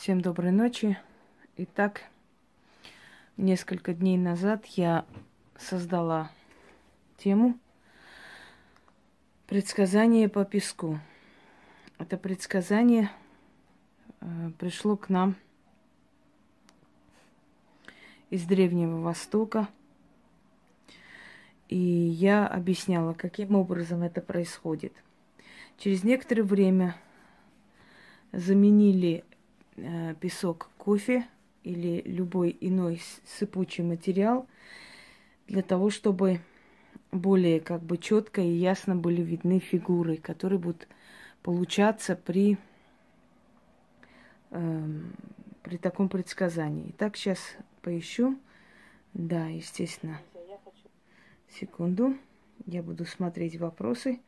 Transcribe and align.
Всем 0.00 0.22
доброй 0.22 0.50
ночи. 0.50 0.96
Итак, 1.58 2.04
несколько 3.36 3.92
дней 3.92 4.16
назад 4.16 4.64
я 4.64 5.04
создала 5.58 6.30
тему 7.18 7.58
предсказание 9.46 10.30
по 10.30 10.46
песку. 10.46 10.98
Это 11.98 12.16
предсказание 12.16 13.10
э, 14.22 14.50
пришло 14.58 14.96
к 14.96 15.10
нам 15.10 15.36
из 18.30 18.46
Древнего 18.46 19.02
Востока. 19.02 19.68
И 21.68 21.76
я 21.76 22.46
объясняла, 22.46 23.12
каким 23.12 23.54
образом 23.54 24.00
это 24.00 24.22
происходит. 24.22 24.94
Через 25.76 26.04
некоторое 26.04 26.44
время 26.44 26.96
заменили 28.32 29.24
песок 30.20 30.70
кофе 30.78 31.26
или 31.62 32.02
любой 32.04 32.56
иной 32.60 33.00
сыпучий 33.24 33.84
материал 33.84 34.46
для 35.46 35.62
того, 35.62 35.90
чтобы 35.90 36.40
более 37.12 37.60
как 37.60 37.82
бы 37.82 37.98
четко 37.98 38.40
и 38.40 38.50
ясно 38.50 38.94
были 38.96 39.22
видны 39.22 39.58
фигуры, 39.58 40.16
которые 40.16 40.58
будут 40.58 40.88
получаться 41.42 42.14
при, 42.14 42.56
э, 44.50 44.88
при 45.62 45.76
таком 45.76 46.08
предсказании. 46.08 46.90
Итак, 46.90 47.16
сейчас 47.16 47.40
поищу. 47.82 48.38
Да, 49.12 49.46
естественно. 49.46 50.20
Секунду. 51.48 52.16
Я 52.66 52.82
буду 52.82 53.04
смотреть 53.04 53.58
вопросы. 53.58 54.20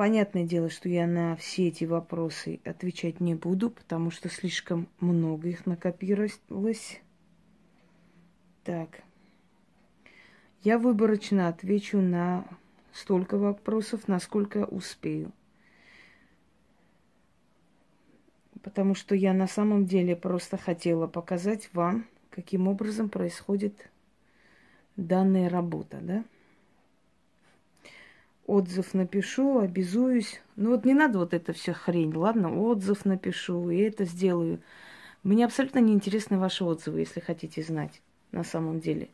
Понятное 0.00 0.44
дело, 0.44 0.70
что 0.70 0.88
я 0.88 1.06
на 1.06 1.36
все 1.36 1.68
эти 1.68 1.84
вопросы 1.84 2.58
отвечать 2.64 3.20
не 3.20 3.34
буду, 3.34 3.68
потому 3.68 4.10
что 4.10 4.30
слишком 4.30 4.88
много 4.98 5.48
их 5.48 5.66
накопировалось. 5.66 7.02
Так. 8.64 9.02
Я 10.62 10.78
выборочно 10.78 11.48
отвечу 11.48 12.00
на 12.00 12.46
столько 12.94 13.36
вопросов, 13.36 14.08
насколько 14.08 14.64
успею. 14.64 15.32
Потому 18.62 18.94
что 18.94 19.14
я 19.14 19.34
на 19.34 19.48
самом 19.48 19.84
деле 19.84 20.16
просто 20.16 20.56
хотела 20.56 21.08
показать 21.08 21.68
вам, 21.74 22.06
каким 22.30 22.68
образом 22.68 23.10
происходит 23.10 23.90
данная 24.96 25.50
работа, 25.50 25.98
да? 26.00 26.24
Отзыв 28.50 28.94
напишу, 28.94 29.60
обязуюсь. 29.60 30.40
Ну 30.56 30.70
вот 30.70 30.84
не 30.84 30.94
надо 30.94 31.18
вот 31.18 31.34
это 31.34 31.52
все 31.52 31.72
хрень, 31.72 32.14
ладно? 32.14 32.60
Отзыв 32.60 33.04
напишу 33.04 33.70
и 33.70 33.78
это 33.78 34.04
сделаю. 34.04 34.60
Мне 35.22 35.44
абсолютно 35.44 35.78
не 35.78 35.92
интересны 35.92 36.38
ваши 36.38 36.64
отзывы, 36.64 37.00
если 37.00 37.20
хотите 37.20 37.62
знать 37.62 38.02
на 38.32 38.42
самом 38.42 38.80
деле. 38.80 39.08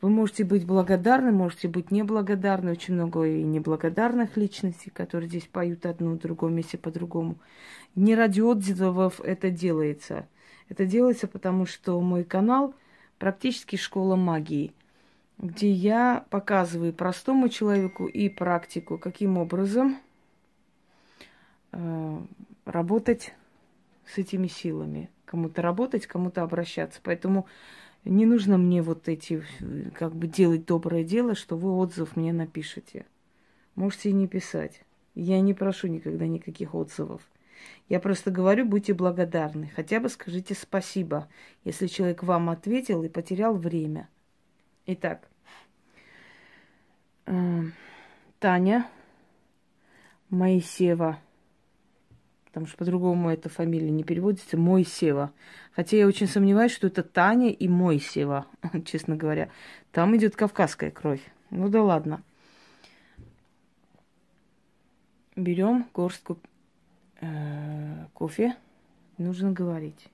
Вы 0.00 0.10
можете 0.10 0.44
быть 0.44 0.66
благодарны, 0.66 1.32
можете 1.32 1.68
быть 1.68 1.90
неблагодарны. 1.90 2.72
Очень 2.72 2.94
много 2.94 3.26
и 3.26 3.42
неблагодарных 3.42 4.36
личностей, 4.36 4.90
которые 4.90 5.28
здесь 5.28 5.46
поют 5.46 5.86
одну, 5.86 6.14
в 6.14 6.18
другом 6.18 6.54
месте 6.54 6.78
по-другому. 6.78 7.36
Не 7.94 8.14
ради 8.14 8.40
отзывов 8.40 9.20
это 9.20 9.50
делается. 9.50 10.26
Это 10.68 10.86
делается 10.86 11.26
потому, 11.26 11.66
что 11.66 12.00
мой 12.00 12.24
канал 12.24 12.74
практически 13.18 13.76
школа 13.76 14.16
магии– 14.16 14.72
где 15.38 15.70
я 15.70 16.24
показываю 16.30 16.92
простому 16.92 17.48
человеку 17.48 18.06
и 18.06 18.28
практику, 18.28 18.98
каким 18.98 19.38
образом 19.38 19.98
э, 21.72 22.20
работать 22.64 23.34
с 24.06 24.18
этими 24.18 24.46
силами. 24.46 25.10
Кому-то 25.24 25.62
работать, 25.62 26.06
кому-то 26.06 26.42
обращаться. 26.42 27.00
Поэтому 27.02 27.46
не 28.04 28.26
нужно 28.26 28.58
мне 28.58 28.82
вот 28.82 29.08
эти, 29.08 29.42
как 29.94 30.14
бы 30.14 30.26
делать 30.26 30.66
доброе 30.66 31.04
дело, 31.04 31.34
что 31.34 31.56
вы 31.56 31.72
отзыв 31.72 32.16
мне 32.16 32.32
напишете. 32.32 33.06
Можете 33.74 34.10
и 34.10 34.12
не 34.12 34.28
писать. 34.28 34.82
Я 35.14 35.40
не 35.40 35.54
прошу 35.54 35.88
никогда 35.88 36.26
никаких 36.26 36.74
отзывов. 36.74 37.22
Я 37.88 38.00
просто 38.00 38.30
говорю, 38.30 38.66
будьте 38.66 38.94
благодарны. 38.94 39.70
Хотя 39.74 40.00
бы 40.00 40.08
скажите 40.08 40.54
спасибо, 40.54 41.28
если 41.64 41.86
человек 41.86 42.22
вам 42.22 42.50
ответил 42.50 43.02
и 43.02 43.08
потерял 43.08 43.54
время. 43.54 44.08
Итак, 44.86 45.30
э, 47.24 47.62
Таня 48.38 48.86
Моисева. 50.28 51.18
Потому 52.44 52.66
что 52.66 52.76
по-другому 52.76 53.30
эта 53.30 53.48
фамилия 53.48 53.90
не 53.90 54.04
переводится. 54.04 54.58
Мойсева. 54.58 55.32
Хотя 55.72 55.96
я 55.96 56.06
очень 56.06 56.26
сомневаюсь, 56.26 56.72
что 56.72 56.86
это 56.86 57.02
Таня 57.02 57.50
и 57.50 57.66
Мойсева, 57.66 58.46
честно 58.84 59.16
говоря. 59.16 59.48
Там 59.90 60.14
идет 60.16 60.36
кавказская 60.36 60.90
кровь. 60.90 61.22
Ну 61.50 61.70
да 61.70 61.82
ладно. 61.82 62.22
Берем 65.34 65.88
горстку 65.94 66.38
э, 67.22 68.06
кофе. 68.12 68.54
Нужно 69.16 69.50
говорить. 69.50 70.08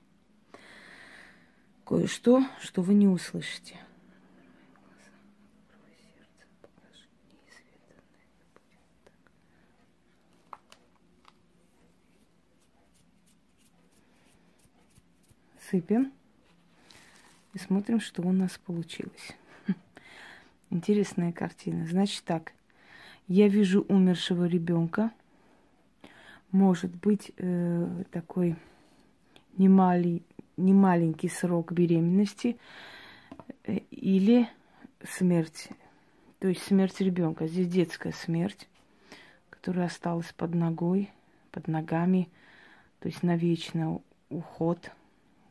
Кое-что, 1.84 2.44
что 2.60 2.82
вы 2.82 2.94
не 2.94 3.08
услышите. 3.08 3.76
Сыпем 15.70 16.12
и 17.54 17.58
смотрим, 17.58 18.00
что 18.00 18.22
у 18.22 18.32
нас 18.32 18.58
получилось. 18.58 19.36
Интересная 20.70 21.32
картина. 21.32 21.86
Значит 21.86 22.24
так, 22.24 22.52
я 23.28 23.48
вижу 23.48 23.82
умершего 23.82 24.46
ребенка. 24.46 25.12
Может 26.50 26.94
быть 26.96 27.30
э, 27.36 28.04
такой 28.10 28.56
немалый, 29.56 30.22
немаленький 30.56 31.28
срок 31.28 31.72
беременности 31.72 32.56
э, 33.64 33.78
или 33.90 34.48
смерть. 35.04 35.68
То 36.40 36.48
есть 36.48 36.62
смерть 36.62 37.00
ребенка. 37.00 37.46
Здесь 37.46 37.68
детская 37.68 38.12
смерть, 38.12 38.68
которая 39.50 39.86
осталась 39.86 40.32
под 40.32 40.54
ногой, 40.54 41.10
под 41.52 41.68
ногами. 41.68 42.28
То 42.98 43.08
есть 43.08 43.22
навечно 43.22 44.00
уход– 44.28 44.90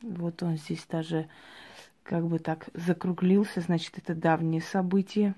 вот 0.01 0.43
он 0.43 0.57
здесь 0.57 0.85
даже 0.89 1.27
как 2.03 2.25
бы 2.27 2.39
так 2.39 2.69
закруглился, 2.73 3.61
значит, 3.61 3.97
это 3.97 4.15
давнее 4.15 4.61
событие. 4.61 5.35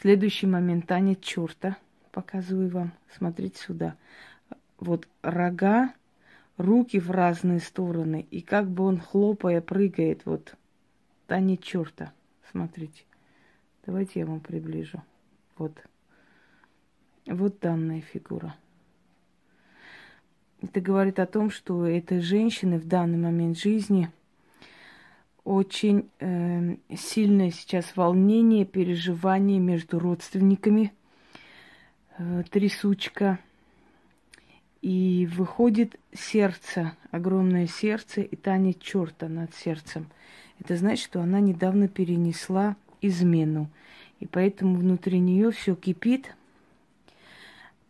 Следующий 0.00 0.46
момент 0.46 0.86
танец 0.86 1.20
черта. 1.20 1.76
Показываю 2.10 2.70
вам. 2.70 2.92
Смотрите 3.16 3.58
сюда. 3.58 3.96
Вот 4.78 5.08
рога, 5.22 5.94
руки 6.56 6.98
в 6.98 7.10
разные 7.10 7.60
стороны. 7.60 8.26
И 8.30 8.40
как 8.40 8.68
бы 8.68 8.84
он 8.84 9.00
хлопая, 9.00 9.60
прыгает. 9.60 10.22
Вот 10.24 10.56
танец 11.26 11.62
черта. 11.62 12.12
Смотрите. 12.50 13.04
Давайте 13.86 14.20
я 14.20 14.26
вам 14.26 14.40
приближу. 14.40 15.02
Вот. 15.56 15.72
Вот 17.26 17.58
данная 17.60 18.00
фигура. 18.00 18.54
Это 20.64 20.80
говорит 20.80 21.18
о 21.18 21.26
том, 21.26 21.50
что 21.50 21.84
этой 21.84 22.20
женщины 22.20 22.78
в 22.78 22.88
данный 22.88 23.18
момент 23.18 23.58
жизни 23.58 24.10
очень 25.44 26.08
э, 26.20 26.76
сильное 26.96 27.50
сейчас 27.50 27.94
волнение, 27.96 28.64
переживание 28.64 29.58
между 29.58 29.98
родственниками, 29.98 30.94
э, 32.16 32.44
трясучка. 32.50 33.38
И 34.80 35.28
выходит 35.30 35.96
сердце, 36.14 36.96
огромное 37.10 37.66
сердце, 37.66 38.22
и 38.22 38.34
танет 38.34 38.80
черта 38.80 39.28
над 39.28 39.54
сердцем. 39.54 40.06
Это 40.60 40.76
значит, 40.76 41.04
что 41.04 41.20
она 41.20 41.40
недавно 41.40 41.88
перенесла 41.88 42.76
измену. 43.02 43.68
И 44.18 44.26
поэтому 44.26 44.76
внутри 44.76 45.18
нее 45.18 45.50
все 45.50 45.74
кипит, 45.74 46.34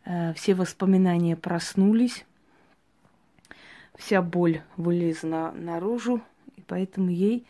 э, 0.06 0.34
все 0.34 0.56
воспоминания 0.56 1.36
проснулись 1.36 2.24
вся 3.96 4.22
боль 4.22 4.62
вылезла 4.76 5.52
наружу, 5.54 6.22
и 6.56 6.60
поэтому 6.60 7.10
ей 7.10 7.46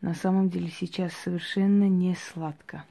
на 0.00 0.14
самом 0.14 0.48
деле 0.48 0.70
сейчас 0.70 1.12
совершенно 1.12 1.88
не 1.88 2.14
сладко. 2.14 2.84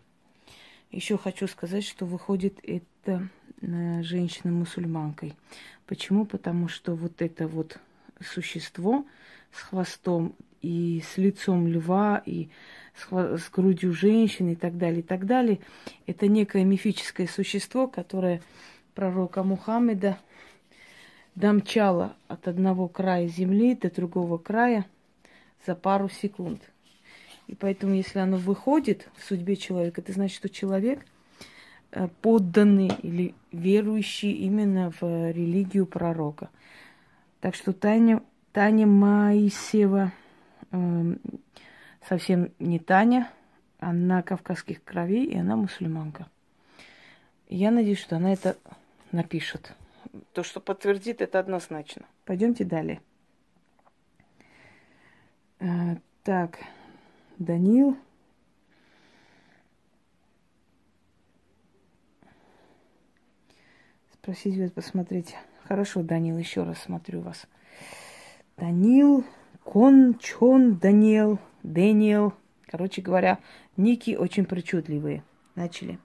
Еще 0.91 1.17
хочу 1.17 1.47
сказать, 1.47 1.83
что 1.85 2.05
выходит 2.05 2.59
это 2.63 3.27
э, 3.61 4.01
женщина-мусульманкой. 4.03 5.35
Почему? 5.85 6.25
Потому 6.25 6.67
что 6.67 6.95
вот 6.95 7.21
это 7.21 7.47
вот 7.47 7.77
существо 8.21 9.05
с 9.51 9.61
хвостом 9.61 10.35
и 10.61 11.03
с 11.07 11.17
лицом 11.17 11.67
льва, 11.67 12.21
и 12.25 12.49
с, 12.95 13.11
с 13.11 13.49
грудью 13.49 13.93
женщины 13.93 14.53
и 14.53 14.55
так 14.55 14.77
далее, 14.77 14.99
и 14.99 15.03
так 15.03 15.25
далее, 15.25 15.59
это 16.07 16.27
некое 16.27 16.63
мифическое 16.63 17.27
существо, 17.27 17.87
которое 17.87 18.41
пророка 18.95 19.43
Мухаммеда 19.43 20.17
домчала 21.37 22.15
от 22.27 22.47
одного 22.47 22.87
края 22.87 23.27
земли 23.27 23.75
до 23.75 23.93
другого 23.93 24.39
края 24.39 24.87
за 25.67 25.75
пару 25.75 26.09
секунд. 26.09 26.59
И 27.45 27.53
поэтому, 27.53 27.93
если 27.93 28.17
оно 28.17 28.37
выходит 28.37 29.07
в 29.15 29.23
судьбе 29.23 29.55
человека, 29.55 30.01
это 30.01 30.11
значит, 30.13 30.35
что 30.35 30.49
человек 30.49 31.05
э, 31.91 32.07
подданный 32.21 32.91
или 33.03 33.35
верующий 33.51 34.31
именно 34.31 34.91
в 34.99 35.31
религию 35.31 35.85
пророка. 35.85 36.49
Так 37.39 37.53
что 37.53 37.71
Таня, 37.71 38.23
Таня 38.51 38.87
Моисева 38.87 40.11
э, 40.71 41.15
совсем 42.09 42.51
не 42.57 42.79
Таня, 42.79 43.31
она 43.79 44.23
кавказских 44.23 44.83
кровей, 44.83 45.25
и 45.25 45.37
она 45.37 45.55
мусульманка. 45.55 46.25
Я 47.47 47.69
надеюсь, 47.69 47.99
что 47.99 48.15
она 48.15 48.33
это 48.33 48.57
напишет. 49.11 49.75
То, 50.33 50.43
что 50.43 50.59
подтвердит, 50.59 51.21
это 51.21 51.39
однозначно. 51.39 52.05
Пойдемте 52.25 52.63
далее. 52.63 53.01
А, 55.59 55.97
так, 56.23 56.59
Данил. 57.37 57.97
Спросить 64.13 64.57
вас, 64.57 64.71
посмотреть. 64.71 65.35
Хорошо, 65.63 66.03
Данил, 66.03 66.37
еще 66.37 66.63
раз 66.63 66.79
смотрю 66.79 67.21
вас. 67.21 67.47
Данил, 68.57 69.25
Кон, 69.63 70.17
Чон, 70.19 70.77
Даниэл, 70.77 71.39
Дэниел. 71.63 72.33
Короче 72.65 73.01
говоря, 73.01 73.39
ники 73.77 74.15
очень 74.15 74.45
причудливые. 74.45 75.23
Начали. 75.55 75.99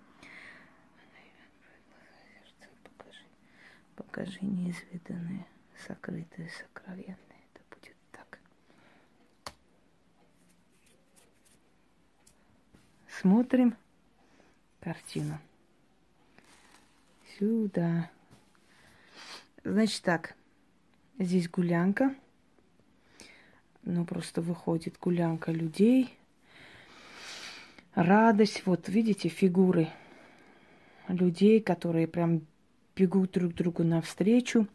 Покажи 4.12 4.40
неизведанное, 4.42 5.46
сокрытое, 5.86 6.50
сокровенное. 6.58 7.16
Это 7.54 7.62
будет 7.70 7.96
так. 8.10 8.38
Смотрим 13.08 13.74
картину. 14.80 15.38
Сюда. 17.38 18.10
Значит 19.64 20.02
так, 20.02 20.34
здесь 21.18 21.48
гулянка. 21.48 22.14
Ну, 23.82 24.04
просто 24.04 24.42
выходит 24.42 24.98
гулянка 24.98 25.52
людей. 25.52 26.18
Радость. 27.94 28.66
Вот, 28.66 28.90
видите, 28.90 29.30
фигуры 29.30 29.88
людей, 31.08 31.62
которые 31.62 32.06
прям 32.06 32.42
бегут 32.96 33.32
друг 33.32 33.54
другу 33.54 33.84
навстречу. 33.84 34.66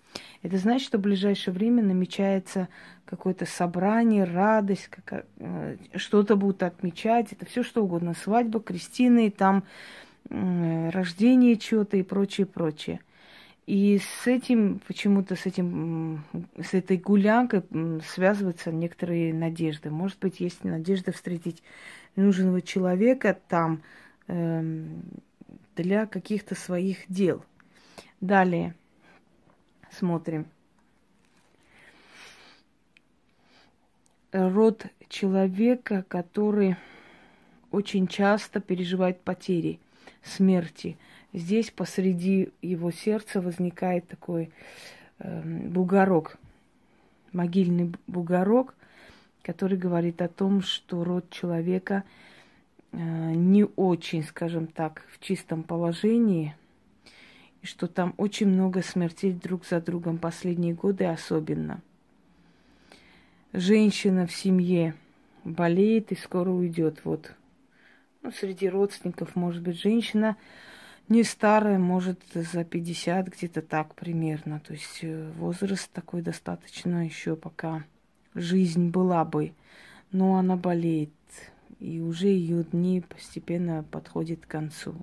Это 0.42 0.58
значит, 0.58 0.88
что 0.88 0.98
в 0.98 1.02
ближайшее 1.02 1.54
время 1.54 1.84
намечается 1.84 2.68
какое-то 3.06 3.46
собрание, 3.46 4.24
радость, 4.24 4.90
как, 4.90 5.26
э, 5.38 5.78
что-то 5.96 6.36
будут 6.36 6.64
отмечать. 6.64 7.32
Это 7.32 7.46
все 7.46 7.64
что 7.64 7.84
угодно. 7.84 8.14
Свадьба, 8.14 8.60
крестины, 8.60 9.30
там 9.30 9.64
э, 10.30 10.90
рождение 10.90 11.58
чего-то 11.58 11.98
и 11.98 12.04
прочее, 12.04 12.48
прочее. 12.48 13.00
И 13.66 14.00
с 14.00 14.28
этим, 14.28 14.80
почему-то 14.88 15.36
с 15.36 15.46
этим, 15.46 16.24
с 16.58 16.74
этой 16.74 16.98
гулянкой 16.98 17.64
связываются 18.14 18.72
некоторые 18.72 19.34
надежды. 19.34 19.90
Может 19.90 20.20
быть, 20.20 20.40
есть 20.40 20.64
надежда 20.64 21.12
встретить 21.12 21.62
нужного 22.16 22.62
человека 22.62 23.38
там 23.48 23.82
э, 24.28 24.86
для 25.76 26.08
каких-то 26.08 26.56
своих 26.56 27.00
дел– 27.10 27.44
Далее 28.22 28.74
смотрим. 29.92 30.48
Род 34.32 34.88
человека, 35.08 36.04
который 36.08 36.76
очень 37.72 38.08
часто 38.08 38.60
переживает 38.60 39.22
потери, 39.22 39.80
смерти. 40.24 40.98
Здесь 41.32 41.70
посреди 41.70 42.50
его 42.62 42.92
сердца 42.92 43.40
возникает 43.40 44.08
такой 44.08 44.52
э, 45.20 45.42
бугорок, 45.44 46.38
могильный 47.32 47.94
бугорок, 48.08 48.76
который 49.44 49.78
говорит 49.78 50.22
о 50.22 50.28
том, 50.28 50.62
что 50.62 51.04
род 51.04 51.30
человека 51.30 52.04
э, 52.92 52.98
не 52.98 53.64
очень, 53.64 54.24
скажем 54.24 54.66
так, 54.66 55.04
в 55.12 55.20
чистом 55.20 55.62
положении– 55.62 56.56
и 57.62 57.66
что 57.66 57.88
там 57.88 58.14
очень 58.18 58.48
много 58.48 58.82
смертей 58.82 59.34
друг 59.34 59.66
за 59.66 59.82
другом 59.82 60.18
последние 60.18 60.74
годы 60.74 61.06
особенно. 61.06 61.82
Женщина 63.54 64.28
в 64.28 64.32
семье 64.32 64.94
болеет 65.44 66.12
и 66.12 66.16
скоро 66.16 66.50
уйдет. 66.50 67.02
Вот. 67.04 67.34
Ну, 68.22 68.32
среди 68.32 68.70
родственников, 68.70 69.36
может 69.36 69.64
быть, 69.64 69.80
женщина 69.80 70.36
не 71.10 71.24
старая, 71.24 71.80
может, 71.80 72.20
за 72.34 72.66
50, 72.66 73.30
где-то 73.30 73.62
так 73.62 73.96
примерно. 73.96 74.60
То 74.60 74.74
есть 74.74 75.00
э, 75.02 75.32
возраст 75.38 75.90
такой 75.92 76.22
достаточно 76.22 77.06
еще 77.06 77.36
пока 77.36 77.86
жизнь 78.36 78.90
была 78.90 79.24
бы. 79.24 79.54
Но 80.12 80.36
она 80.36 80.56
болеет, 80.56 81.12
и 81.80 82.00
уже 82.00 82.28
ее 82.28 82.64
дни 82.64 83.02
постепенно 83.02 83.84
подходят 83.84 84.46
к 84.46 84.50
концу. 84.50 84.96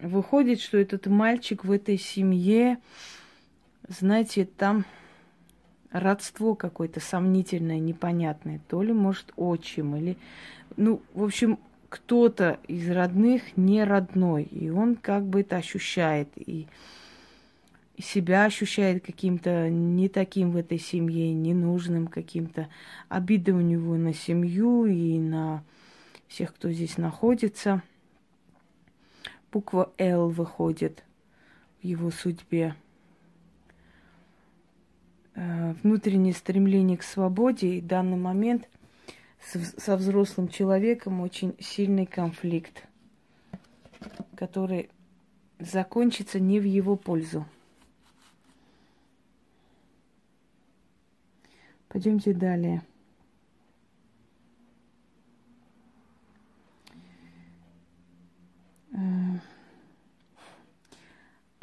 Выходит, 0.00 0.60
что 0.60 0.76
этот 0.76 1.06
мальчик 1.06 1.64
в 1.64 1.72
этой 1.72 1.98
семье, 1.98 2.78
знаете, 3.88 4.44
там 4.44 4.84
родство 5.90 6.54
какое-то 6.54 7.00
сомнительное, 7.00 7.78
непонятное. 7.78 8.60
То 8.68 8.82
ли, 8.82 8.92
может, 8.92 9.32
отчим, 9.36 9.96
или... 9.96 10.18
Ну, 10.76 11.00
в 11.14 11.24
общем, 11.24 11.58
кто-то 11.88 12.58
из 12.68 12.90
родных 12.90 13.56
не 13.56 13.84
родной. 13.84 14.42
И 14.42 14.68
он 14.68 14.96
как 14.96 15.24
бы 15.24 15.40
это 15.40 15.56
ощущает. 15.56 16.28
И, 16.36 16.66
себя 17.98 18.44
ощущает 18.44 19.02
каким-то 19.02 19.70
не 19.70 20.10
таким 20.10 20.50
в 20.50 20.58
этой 20.58 20.78
семье, 20.78 21.32
ненужным 21.32 22.08
каким-то. 22.08 22.68
Обида 23.08 23.54
у 23.54 23.62
него 23.62 23.96
на 23.96 24.12
семью 24.12 24.84
и 24.84 25.18
на 25.18 25.64
всех, 26.28 26.54
кто 26.54 26.70
здесь 26.70 26.98
находится– 26.98 27.82
буква 29.56 29.90
«Л» 29.96 30.28
выходит 30.28 31.02
в 31.80 31.84
его 31.86 32.10
судьбе. 32.10 32.74
Э, 35.34 35.72
внутреннее 35.82 36.34
стремление 36.34 36.98
к 36.98 37.02
свободе 37.02 37.76
и 37.76 37.80
в 37.80 37.86
данный 37.86 38.18
момент 38.18 38.68
со 39.40 39.96
взрослым 39.96 40.48
человеком 40.48 41.22
очень 41.22 41.56
сильный 41.58 42.04
конфликт, 42.04 42.86
который 44.36 44.90
закончится 45.58 46.38
не 46.38 46.60
в 46.60 46.64
его 46.64 46.94
пользу. 46.94 47.46
Пойдемте 51.88 52.34
далее. 52.34 52.82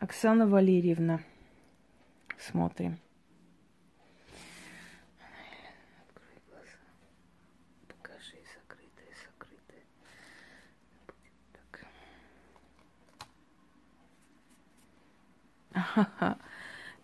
Оксана 0.04 0.46
Валерьевна. 0.46 1.22
Смотрим. 2.38 3.00
Открой 6.10 6.42
глаза. 6.50 6.78
Покажи 7.88 8.36
закрытое, 8.54 9.14
закрытое. 9.24 9.86
так. 16.12 16.38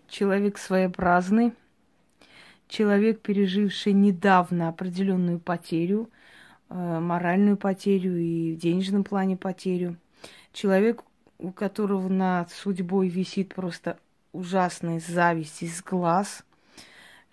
Человек 0.09 0.57
своеобразный. 0.57 1.53
Человек, 2.67 3.21
переживший 3.21 3.93
недавно 3.93 4.67
определенную 4.67 5.39
потерю, 5.39 6.09
э, 6.67 6.99
моральную 6.99 7.55
потерю 7.55 8.17
и 8.17 8.55
в 8.55 8.57
денежном 8.57 9.05
плане 9.05 9.37
потерю. 9.37 9.95
Человек, 10.51 11.05
у 11.39 11.51
которого 11.51 12.07
над 12.09 12.51
судьбой 12.51 13.07
висит 13.07 13.55
просто 13.55 13.97
ужасная 14.33 14.99
зависть 14.99 15.63
из 15.63 15.81
глаз 15.81 16.43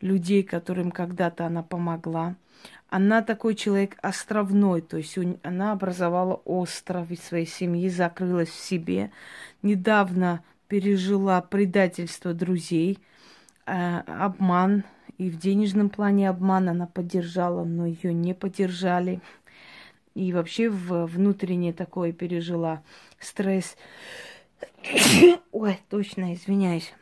людей, 0.00 0.42
которым 0.42 0.90
когда-то 0.90 1.46
она 1.46 1.62
помогла. 1.62 2.36
Она 2.88 3.20
такой 3.20 3.56
человек 3.56 3.96
островной, 4.00 4.80
то 4.80 4.96
есть 4.96 5.18
она 5.42 5.72
образовала 5.72 6.34
остров 6.44 7.10
из 7.10 7.20
своей 7.20 7.46
семьи, 7.46 7.88
закрылась 7.88 8.48
в 8.48 8.64
себе. 8.64 9.10
Недавно 9.62 10.42
пережила 10.68 11.40
предательство 11.42 12.32
друзей, 12.32 12.98
э, 13.66 13.98
обман, 14.06 14.84
и 15.18 15.30
в 15.30 15.38
денежном 15.38 15.90
плане 15.90 16.28
обман 16.28 16.68
она 16.68 16.86
поддержала, 16.86 17.64
но 17.64 17.86
ее 17.86 18.14
не 18.14 18.34
поддержали 18.34 19.20
и 20.16 20.32
вообще 20.32 20.70
в 20.70 21.04
внутренне 21.04 21.74
такое 21.74 22.10
пережила 22.10 22.82
стресс. 23.20 23.76
Ой, 25.52 25.78
точно, 25.90 26.32
извиняюсь. 26.32 26.94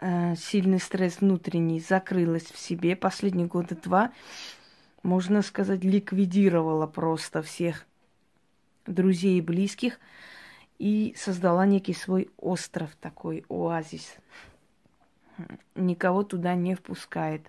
Э, 0.00 0.34
сильный 0.34 0.80
стресс 0.80 1.20
внутренний 1.20 1.78
закрылась 1.78 2.46
в 2.46 2.58
себе. 2.58 2.96
Последние 2.96 3.46
года 3.46 3.76
два, 3.76 4.12
можно 5.04 5.42
сказать, 5.42 5.84
ликвидировала 5.84 6.88
просто 6.88 7.40
всех 7.40 7.86
друзей 8.84 9.38
и 9.38 9.40
близких 9.40 10.00
и 10.80 11.14
создала 11.16 11.66
некий 11.66 11.94
свой 11.94 12.30
остров 12.36 12.96
такой, 13.00 13.44
оазис. 13.48 14.16
Никого 15.76 16.24
туда 16.24 16.56
не 16.56 16.74
впускает. 16.74 17.48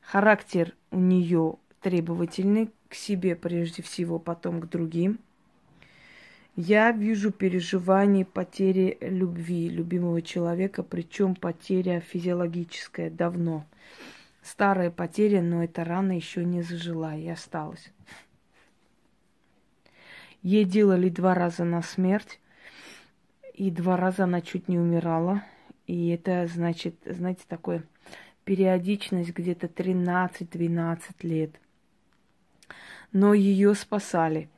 Характер 0.00 0.74
у 0.90 0.98
нее 0.98 1.56
требовательный 1.82 2.70
к 2.94 2.96
себе 2.96 3.34
прежде 3.34 3.82
всего, 3.82 4.20
потом 4.20 4.60
к 4.60 4.68
другим. 4.68 5.18
Я 6.54 6.92
вижу 6.92 7.32
переживание 7.32 8.24
потери 8.24 8.96
любви 9.00 9.68
любимого 9.68 10.22
человека, 10.22 10.84
причем 10.84 11.34
потеря 11.34 11.98
физиологическая 11.98 13.10
давно. 13.10 13.66
Старая 14.42 14.92
потеря, 14.92 15.42
но 15.42 15.64
эта 15.64 15.82
рана 15.82 16.12
еще 16.12 16.44
не 16.44 16.62
зажила 16.62 17.16
и 17.16 17.28
осталась. 17.28 17.90
Ей 20.42 20.64
делали 20.64 21.08
два 21.08 21.34
раза 21.34 21.64
на 21.64 21.82
смерть, 21.82 22.38
и 23.54 23.72
два 23.72 23.96
раза 23.96 24.22
она 24.22 24.40
чуть 24.40 24.68
не 24.68 24.78
умирала. 24.78 25.42
И 25.88 26.10
это 26.10 26.46
значит, 26.46 26.94
знаете, 27.04 27.42
такое 27.48 27.82
периодичность 28.44 29.30
где-то 29.30 29.66
13-12 29.66 30.98
лет. 31.22 31.58
Но 33.12 33.34
ее 33.34 33.74
спасали. 33.74 34.48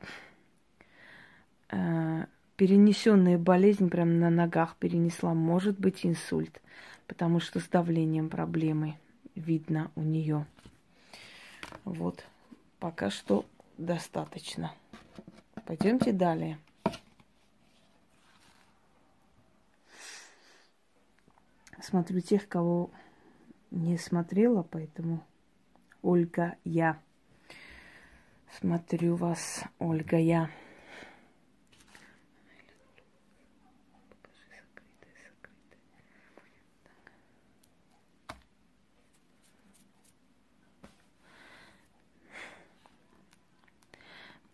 Э, 1.69 2.25
перенесенная 2.55 3.37
болезнь 3.37 3.89
прямо 3.89 4.11
на 4.11 4.29
ногах 4.29 4.75
перенесла, 4.77 5.33
может 5.33 5.79
быть 5.79 6.05
инсульт, 6.05 6.61
потому 7.07 7.39
что 7.39 7.59
с 7.59 7.67
давлением 7.67 8.29
проблемы 8.29 8.97
видно 9.35 9.91
у 9.95 10.01
нее. 10.01 10.45
Вот, 11.83 12.25
пока 12.79 13.09
что 13.09 13.45
достаточно. 13.77 14.73
Пойдемте 15.65 16.11
далее. 16.11 16.57
Смотрю 21.81 22.21
тех, 22.21 22.47
кого 22.47 22.89
не 23.71 23.97
смотрела, 23.97 24.63
поэтому 24.63 25.23
Ольга, 26.01 26.55
я. 26.63 26.99
Смотрю 28.51 29.15
вас, 29.15 29.63
Ольга, 29.79 30.17
я. 30.17 30.49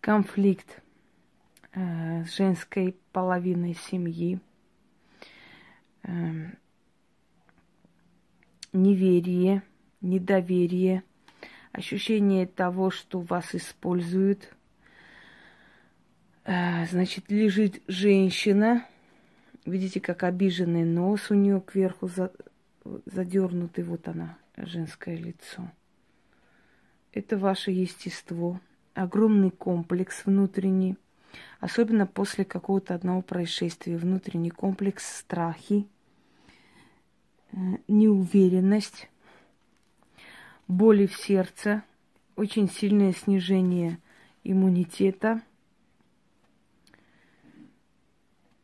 конфликт 0.04 0.82
э, 1.72 2.24
с 2.26 2.36
женской 2.36 2.94
половиной 3.10 3.74
семьи, 3.74 4.38
э, 6.02 6.50
неверие, 8.74 9.62
недоверие, 10.02 11.04
ощущение 11.74 12.46
того, 12.46 12.90
что 12.90 13.18
вас 13.20 13.54
используют. 13.54 14.54
Э, 16.44 16.86
значит, 16.86 17.30
лежит 17.30 17.82
женщина, 17.88 18.86
видите, 19.66 20.00
как 20.00 20.22
обиженный 20.22 20.84
нос 20.84 21.30
у 21.30 21.34
нее 21.34 21.60
кверху 21.60 22.08
задернутый, 23.06 23.82
вот 23.82 24.06
она, 24.06 24.38
женское 24.56 25.16
лицо. 25.16 25.68
Это 27.12 27.36
ваше 27.36 27.72
естество, 27.72 28.60
огромный 28.94 29.50
комплекс 29.50 30.26
внутренний, 30.26 30.96
особенно 31.58 32.06
после 32.06 32.44
какого-то 32.44 32.94
одного 32.94 33.20
происшествия, 33.20 33.96
внутренний 33.96 34.50
комплекс 34.50 35.18
страхи, 35.18 35.88
э, 37.50 37.56
неуверенность, 37.88 39.08
боли 40.68 41.06
в 41.06 41.16
сердце, 41.16 41.82
очень 42.36 42.68
сильное 42.68 43.12
снижение 43.12 43.98
иммунитета 44.42 45.42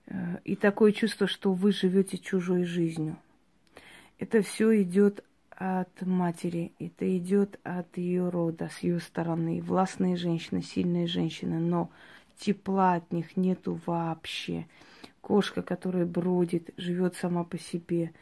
э, 0.07 0.39
и 0.45 0.57
такое 0.57 0.93
чувство, 0.93 1.27
что 1.27 1.53
вы 1.53 1.73
живете 1.73 2.19
чужой 2.19 2.65
жизнью. 2.65 3.17
Это 4.19 4.43
все 4.43 4.83
идет 4.83 5.25
от 5.51 6.03
матери, 6.03 6.73
это 6.79 7.17
идет 7.17 7.61
от 7.65 7.97
ее 7.97 8.29
рода, 8.29 8.71
с 8.71 8.79
ее 8.81 8.99
стороны. 9.01 9.61
Властные 9.63 10.17
женщины, 10.17 10.63
сильные 10.63 11.07
женщины, 11.07 11.59
но 11.59 11.91
тепла 12.39 12.95
от 12.95 13.13
них 13.13 13.37
нету 13.37 13.79
вообще. 13.87 14.67
Кошка, 15.21 15.63
которая 15.63 16.07
бродит, 16.07 16.71
живет 16.77 17.15
сама 17.17 17.45
по 17.45 17.59
себе. 17.59 18.13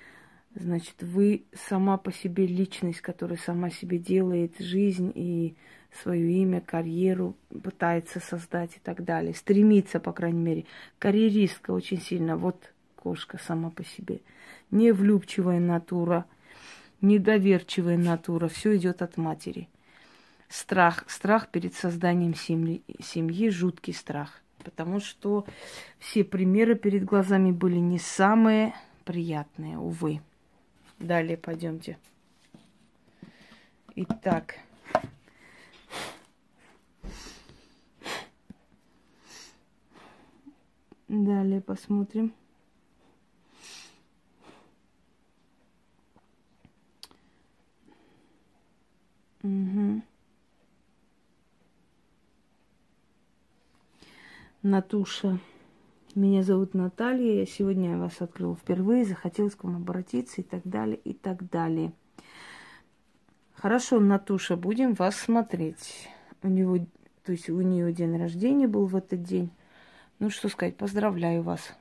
Значит, 0.59 1.03
вы 1.03 1.45
сама 1.69 1.97
по 1.99 2.13
себе 2.13 2.47
личность, 2.47 3.01
которая 3.01 3.39
сама 3.39 3.71
себе 3.71 3.99
делает 3.99 4.59
жизнь 4.59 5.13
и 5.15 5.55
свое 6.03 6.31
имя, 6.43 6.61
карьеру 6.61 7.37
пытается 7.63 8.21
создать 8.21 8.77
и 8.77 8.81
так 8.81 9.05
далее. 9.05 9.35
Стремится, 9.35 10.01
по 10.01 10.13
крайней 10.13 10.41
мере. 10.41 10.65
Карьеристка 10.99 11.71
очень 11.71 12.01
сильно. 12.01 12.37
Вот 12.37 12.73
кошка 12.97 13.39
сама 13.39 13.71
по 13.71 13.85
себе. 13.85 14.21
Невлюбчивая 14.71 15.61
натура– 15.61 16.25
недоверчивая 17.01 17.97
натура, 17.97 18.49
все 18.49 18.77
идет 18.77 19.03
от 19.03 19.17
матери. 19.17 19.69
Страх, 20.49 21.05
страх 21.09 21.49
перед 21.49 21.75
созданием 21.75 22.35
семьи, 22.35 22.83
семьи, 23.03 23.51
жуткий 23.51 23.93
страх. 23.93 24.41
Потому 24.65 25.01
что 25.01 25.45
все 25.99 26.25
примеры 26.25 26.75
перед 26.75 27.05
глазами 27.05 27.53
были 27.53 27.77
не 27.77 27.99
самые 27.99 28.75
приятные, 29.05 29.79
увы. 29.79 30.21
Далее 30.99 31.37
пойдемте. 31.37 31.97
Итак. 33.95 34.59
Далее 41.07 41.61
посмотрим. 41.61 42.35
Угу. 49.43 50.03
Натуша. 54.63 55.39
Меня 56.15 56.43
зовут 56.43 56.75
Наталья. 56.75 57.41
Я 57.41 57.47
сегодня 57.47 57.99
вас 57.99 58.21
открыла 58.21 58.57
впервые. 58.57 59.05
Захотелось 59.05 59.55
к 59.55 59.65
вам 59.65 59.77
обратиться 59.77 60.41
и 60.41 60.45
так 60.45 60.63
далее, 60.65 60.97
и 60.97 61.13
так 61.13 61.49
далее. 61.51 61.93
Хорошо, 63.55 64.01
Натуша, 64.01 64.57
будем 64.57 64.95
вас 64.95 65.17
смотреть. 65.17 66.09
У 66.43 66.49
него, 66.49 66.79
то 67.25 67.33
есть 67.33 67.51
у 67.51 67.61
нее 67.61 67.93
день 67.93 68.17
рождения 68.17 68.67
был 68.67 68.87
в 68.87 68.97
этот 68.97 69.23
день. 69.23 69.51
Ну, 70.19 70.31
что 70.31 70.49
сказать, 70.49 70.77
поздравляю 70.77 71.43
вас. 71.43 71.75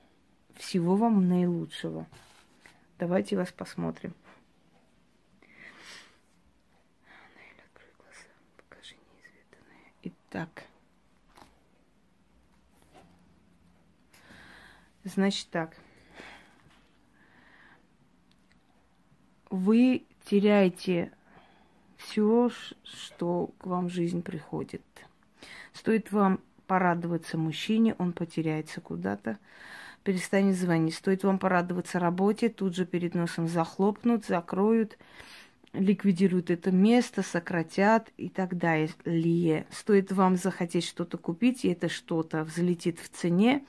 Всего 0.55 0.95
вам 0.95 1.27
наилучшего. 1.27 2.05
Давайте 2.99 3.37
вас 3.37 3.51
посмотрим. 3.51 4.13
Так. 10.29 10.66
Значит 15.07 15.47
так. 15.49 15.77
Вы 19.49 20.05
теряете 20.25 21.13
все, 21.95 22.49
что 22.83 23.51
к 23.57 23.65
вам 23.65 23.89
жизнь 23.89 24.21
приходит. 24.21 24.81
Стоит 25.71 26.11
вам 26.11 26.41
порадоваться 26.67 27.37
мужчине, 27.37 27.95
он 27.97 28.11
потеряется 28.11 28.81
куда-то, 28.81 29.37
перестанет 30.03 30.57
звонить. 30.57 30.95
Стоит 30.95 31.23
вам 31.23 31.39
порадоваться 31.39 31.99
работе, 31.99 32.49
тут 32.49 32.75
же 32.75 32.85
перед 32.85 33.15
носом 33.15 33.47
захлопнут, 33.47 34.25
закроют 34.25 34.97
ликвидируют 35.73 36.49
это 36.49 36.71
место, 36.71 37.21
сократят 37.21 38.11
и 38.17 38.29
так 38.29 38.57
далее. 38.57 39.67
Стоит 39.69 40.11
вам 40.11 40.35
захотеть 40.35 40.85
что-то 40.85 41.17
купить, 41.17 41.65
и 41.65 41.69
это 41.69 41.87
что-то 41.87 42.43
взлетит 42.43 42.99
в 42.99 43.09
цене 43.09 43.63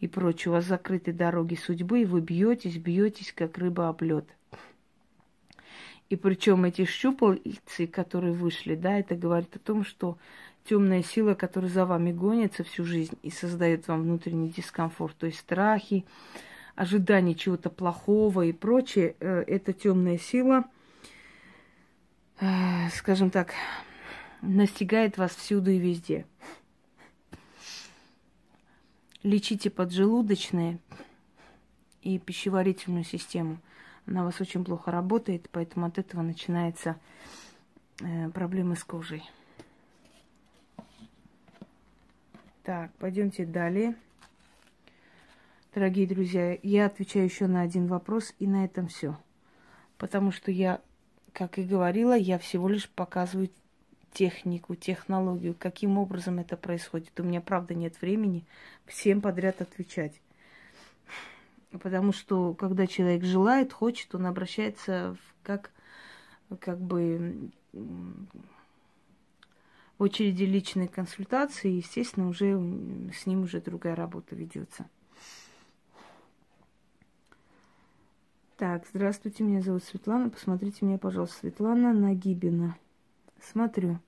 и 0.00 0.08
прочее. 0.08 0.50
У 0.50 0.54
вас 0.54 0.64
закрыты 0.64 1.12
дороги 1.12 1.54
судьбы, 1.54 2.02
и 2.02 2.04
вы 2.04 2.20
бьетесь, 2.20 2.76
бьетесь, 2.76 3.32
как 3.32 3.58
рыба 3.58 3.88
об 3.88 4.02
лед. 4.02 4.26
И 6.10 6.16
причем 6.16 6.64
эти 6.64 6.84
щупальцы, 6.84 7.86
которые 7.86 8.34
вышли, 8.34 8.74
да, 8.74 8.98
это 8.98 9.14
говорит 9.14 9.56
о 9.56 9.58
том, 9.58 9.84
что 9.84 10.18
темная 10.68 11.02
сила, 11.02 11.34
которая 11.34 11.70
за 11.70 11.86
вами 11.86 12.12
гонится 12.12 12.64
всю 12.64 12.84
жизнь 12.84 13.18
и 13.22 13.30
создает 13.30 13.88
вам 13.88 14.02
внутренний 14.02 14.50
дискомфорт, 14.50 15.16
то 15.16 15.26
есть 15.26 15.38
страхи, 15.38 16.04
ожидание 16.74 17.34
чего-то 17.34 17.70
плохого 17.70 18.42
и 18.42 18.52
прочее, 18.52 19.16
э, 19.20 19.44
эта 19.46 19.72
темная 19.72 20.18
сила, 20.18 20.64
э, 22.40 22.88
скажем 22.94 23.30
так, 23.30 23.52
настигает 24.42 25.16
вас 25.18 25.34
всюду 25.34 25.70
и 25.70 25.78
везде. 25.78 26.26
Лечите 29.24 29.70
поджелудочные 29.70 30.78
и 32.02 32.18
пищеварительную 32.18 33.04
систему. 33.04 33.58
Она 34.06 34.20
у 34.20 34.26
вас 34.26 34.38
очень 34.38 34.62
плохо 34.62 34.90
работает, 34.90 35.48
поэтому 35.50 35.86
от 35.86 35.98
этого 35.98 36.20
начинается 36.20 37.00
э, 38.00 38.28
проблемы 38.28 38.76
с 38.76 38.84
кожей. 38.84 39.22
Так, 42.64 42.92
пойдемте 42.98 43.46
далее. 43.46 43.96
Дорогие 45.74 46.06
друзья, 46.06 46.58
я 46.62 46.84
отвечаю 46.84 47.24
еще 47.24 47.46
на 47.46 47.62
один 47.62 47.86
вопрос, 47.86 48.34
и 48.38 48.46
на 48.46 48.66
этом 48.66 48.88
все. 48.88 49.18
Потому 49.96 50.32
что 50.32 50.50
я, 50.50 50.82
как 51.32 51.58
и 51.58 51.64
говорила, 51.64 52.14
я 52.14 52.38
всего 52.38 52.68
лишь 52.68 52.90
показываю 52.90 53.48
технику, 54.14 54.76
технологию, 54.76 55.54
каким 55.58 55.98
образом 55.98 56.38
это 56.38 56.56
происходит. 56.56 57.18
У 57.20 57.24
меня, 57.24 57.40
правда, 57.40 57.74
нет 57.74 58.00
времени 58.00 58.46
всем 58.86 59.20
подряд 59.20 59.60
отвечать. 59.60 60.20
Потому 61.82 62.12
что, 62.12 62.54
когда 62.54 62.86
человек 62.86 63.24
желает, 63.24 63.72
хочет, 63.72 64.14
он 64.14 64.26
обращается 64.26 65.16
в, 65.20 65.34
как, 65.42 65.72
как 66.60 66.80
бы 66.80 67.50
в 67.72 70.02
очереди 70.02 70.44
личной 70.44 70.86
консультации, 70.86 71.70
естественно, 71.70 72.28
уже 72.28 72.52
с 73.12 73.26
ним 73.26 73.42
уже 73.42 73.60
другая 73.60 73.96
работа 73.96 74.36
ведется. 74.36 74.86
Так, 78.56 78.84
здравствуйте, 78.88 79.42
меня 79.42 79.60
зовут 79.60 79.82
Светлана. 79.82 80.30
Посмотрите 80.30 80.86
меня, 80.86 80.98
пожалуйста, 80.98 81.40
Светлана 81.40 81.92
Нагибина. 81.92 82.76
Смотрю. 83.50 84.00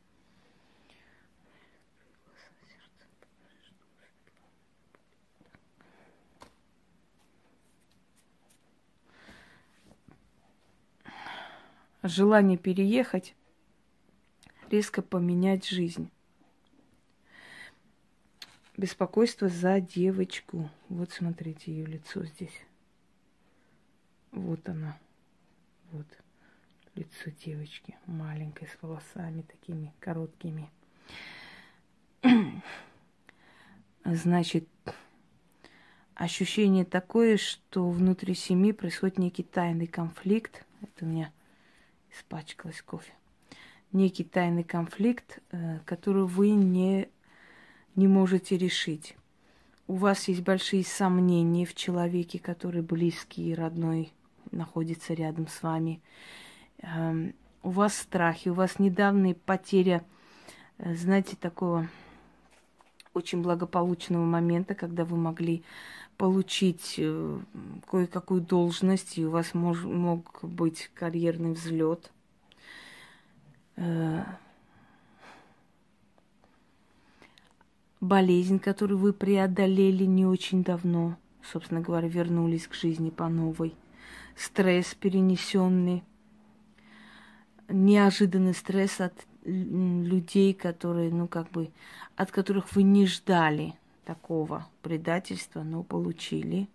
Желание 12.02 12.57
переехать, 12.57 13.35
резко 14.71 15.02
поменять 15.02 15.66
жизнь. 15.66 16.11
Беспокойство 18.76 19.49
за 19.49 19.81
девочку. 19.81 20.71
Вот 20.88 21.11
смотрите 21.11 21.73
ее 21.73 21.85
лицо 21.87 22.25
здесь. 22.25 22.64
Вот 24.31 24.69
она. 24.69 24.97
Вот 25.90 26.07
лицо 26.97 27.31
девочки. 27.45 27.95
Маленькой, 28.07 28.69
с 28.69 28.83
волосами 28.83 29.43
такими 29.43 29.93
короткими. 30.00 30.71
Значит, 34.05 34.67
ощущение 36.15 36.85
такое, 36.85 37.37
что 37.37 37.88
внутри 37.91 38.35
семьи 38.35 38.73
происходит 38.73 39.19
некий 39.19 39.43
тайный 39.43 39.87
конфликт. 39.87 40.65
Это 40.81 41.05
у 41.05 41.09
меня 41.09 41.31
испачкалось 42.11 42.83
кофе. 42.83 43.12
Некий 43.93 44.25
тайный 44.25 44.65
конфликт, 44.65 45.41
э, 45.53 45.79
который 45.85 46.25
вы 46.25 46.50
не, 46.50 47.09
не 47.95 48.09
можете 48.09 48.57
решить. 48.57 49.17
У 49.87 49.95
вас 49.95 50.29
есть 50.29 50.43
большие 50.43 50.85
сомнения 50.85 51.65
в 51.65 51.75
человеке, 51.75 52.38
который 52.38 52.83
близкий 52.83 53.50
и 53.50 53.55
родной 53.55 54.12
находится 54.50 55.15
рядом 55.15 55.47
с 55.47 55.62
вами. 55.62 56.01
Эм, 56.83 57.35
у 57.62 57.71
вас 57.71 57.97
страхи, 57.97 58.49
у 58.49 58.55
вас 58.55 58.79
недавняя 58.79 59.35
потеря, 59.35 60.05
э, 60.79 60.95
знаете, 60.95 61.37
такого 61.37 61.89
очень 63.15 63.43
благополучного 63.43 64.25
момента, 64.25 64.75
когда 64.75 65.05
вы 65.05 65.17
могли 65.17 65.62
получить 66.17 66.97
э, 66.99 67.39
кое-какую 67.91 68.41
должность, 68.41 69.19
и 69.19 69.27
у 69.27 69.31
вас 69.31 69.55
мож, 69.55 69.83
мог 69.85 70.41
быть 70.43 70.91
карьерный 70.95 71.53
взлет. 71.53 72.11
Э, 73.77 74.23
болезнь, 78.01 78.59
которую 78.59 78.99
вы 78.99 79.12
преодолели 79.12 80.05
не 80.05 80.27
очень 80.27 80.62
давно, 80.62 81.17
собственно 81.43 81.81
говоря, 81.81 82.09
вернулись 82.09 82.67
к 82.67 82.75
жизни 82.75 83.11
по 83.11 83.29
новой– 83.29 83.75
стресс 84.37 84.95
перенесенный, 84.95 86.05
неожиданный 87.68 88.55
стресс 88.55 89.00
от 89.00 89.14
людей, 89.44 90.55
которые, 90.55 91.11
ну, 91.11 91.29
как 91.29 91.50
бы, 91.50 91.70
от 92.16 92.31
которых 92.31 92.74
вы 92.74 92.83
не 92.83 93.07
ждали 93.07 93.74
такого 94.05 94.66
предательства, 94.83 95.62
но 95.62 95.83
получили. 95.83 96.68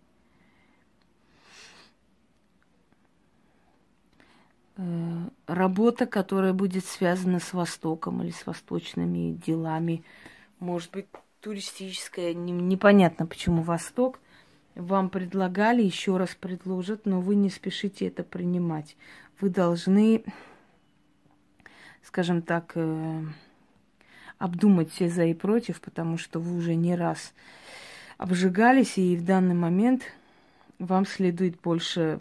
Э, 4.78 5.30
работа, 5.48 6.06
которая 6.06 6.54
будет 6.54 6.86
связана 6.86 7.40
с 7.40 7.54
Востоком 7.54 8.22
или 8.22 8.32
с 8.32 8.46
восточными 8.46 9.34
делами, 9.34 10.04
может 10.60 10.92
быть, 10.92 11.08
туристическая, 11.42 12.34
непонятно, 12.34 13.26
почему 13.26 13.64
Восток– 13.64 14.20
вам 14.76 15.10
предлагали, 15.10 15.84
еще 15.84 16.18
раз 16.18 16.36
предложат, 16.40 17.06
но 17.06 17.22
вы 17.22 17.36
не 17.36 17.50
спешите 17.50 18.08
это 18.08 18.24
принимать. 18.24 18.96
Вы 19.40 19.50
должны, 19.50 20.24
скажем 22.04 22.42
так, 22.42 22.72
э, 22.76 23.24
обдумать 24.38 24.92
все 24.92 25.10
за 25.10 25.26
и 25.26 25.34
против, 25.34 25.82
потому 25.82 26.18
что 26.18 26.40
вы 26.40 26.58
уже 26.58 26.76
не 26.76 26.96
раз 26.96 27.34
обжигались, 28.18 28.98
и 28.98 29.16
в 29.16 29.26
данный 29.26 29.56
момент 29.56 30.04
вам 30.80 31.06
следует 31.06 31.60
больше, 31.62 32.20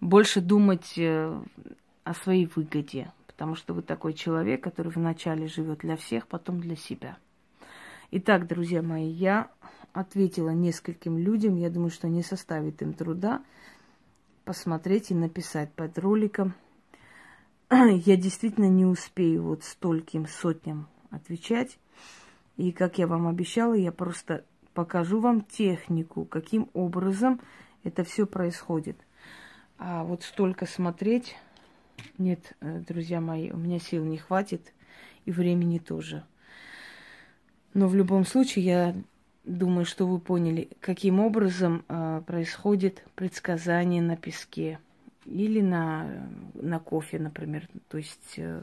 больше 0.00 0.40
думать 0.40 0.94
э, 0.96 1.40
о 2.04 2.14
своей 2.14 2.46
выгоде, 2.46 3.10
потому 3.26 3.54
что 3.54 3.74
вы 3.74 3.82
такой 3.82 4.14
человек, 4.14 4.62
который 4.62 4.92
вначале 4.92 5.46
живет 5.46 5.78
для 5.78 5.96
всех, 5.96 6.26
потом 6.26 6.60
для 6.60 6.76
себя. 6.76 7.16
Итак, 8.10 8.46
друзья 8.46 8.82
мои, 8.82 9.08
я 9.08 9.48
ответила 9.92 10.50
нескольким 10.50 11.18
людям. 11.18 11.56
Я 11.56 11.70
думаю, 11.70 11.90
что 11.90 12.08
не 12.08 12.22
составит 12.22 12.82
им 12.82 12.92
труда 12.92 13.42
посмотреть 14.44 15.10
и 15.10 15.14
написать 15.14 15.72
под 15.72 15.98
роликом. 15.98 16.54
Я 18.04 18.16
действительно 18.16 18.68
не 18.68 18.84
успею 18.84 19.44
вот 19.44 19.64
стольким 19.64 20.26
сотням 20.26 20.88
отвечать. 21.10 21.78
И 22.58 22.70
как 22.70 22.98
я 22.98 23.06
вам 23.06 23.26
обещала, 23.26 23.72
я 23.72 23.92
просто 23.92 24.44
покажу 24.74 25.20
вам 25.20 25.40
технику, 25.40 26.26
каким 26.26 26.68
образом 26.74 27.40
это 27.82 28.04
все 28.04 28.26
происходит. 28.26 28.98
А 29.78 30.04
вот 30.04 30.22
столько 30.22 30.66
смотреть, 30.66 31.34
нет, 32.18 32.52
э, 32.60 32.80
друзья 32.86 33.22
мои, 33.22 33.50
у 33.50 33.56
меня 33.56 33.78
сил 33.78 34.04
не 34.04 34.18
хватит 34.18 34.74
и 35.24 35.32
времени 35.32 35.78
тоже. 35.78 36.24
Но 37.72 37.88
в 37.88 37.94
любом 37.94 38.26
случае 38.26 38.64
я 38.64 38.94
Думаю, 39.44 39.84
что 39.86 40.06
вы 40.06 40.20
поняли, 40.20 40.68
каким 40.78 41.18
образом 41.18 41.84
э, 41.88 42.22
происходит 42.24 43.02
предсказание 43.16 44.00
на 44.00 44.16
песке 44.16 44.78
или 45.24 45.60
на, 45.60 46.28
на 46.54 46.78
кофе, 46.78 47.18
например, 47.18 47.68
то 47.88 47.98
есть 47.98 48.34
э, 48.36 48.62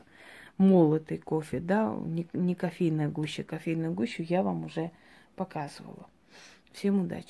молотый 0.57 1.17
кофе, 1.17 1.59
да, 1.59 1.95
не, 2.05 2.27
не 2.33 2.55
кофейная 2.55 3.09
гуща. 3.09 3.43
Кофейную 3.43 3.93
гущу 3.93 4.23
я 4.23 4.43
вам 4.43 4.65
уже 4.65 4.91
показывала. 5.35 6.07
Всем 6.73 7.01
удачи! 7.01 7.27